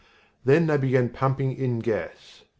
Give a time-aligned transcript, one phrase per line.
[0.43, 2.41] Then they began pumping in gas.